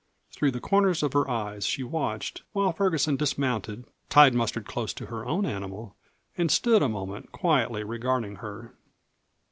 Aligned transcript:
Through 0.31 0.49
the 0.49 0.59
corners 0.59 1.03
of 1.03 1.13
her 1.13 1.29
eyes 1.29 1.63
she 1.67 1.83
watched 1.83 2.41
while 2.53 2.73
Ferguson 2.73 3.17
dismounted, 3.17 3.85
tied 4.09 4.33
Mustard 4.33 4.65
close 4.65 4.93
to 4.93 5.05
her 5.05 5.23
own 5.27 5.45
animal, 5.45 5.95
and 6.35 6.49
stood 6.51 6.81
a 6.81 6.89
moment 6.89 7.31
quietly 7.31 7.83
regarding 7.83 8.37
her. 8.37 8.73